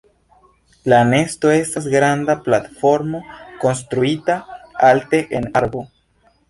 La 0.93 1.01
nesto 1.09 1.51
estas 1.57 1.85
granda 1.97 2.37
platformo 2.47 3.23
konstruita 3.67 4.43
alte 4.93 5.25
en 5.41 5.51
arbo. 5.63 5.89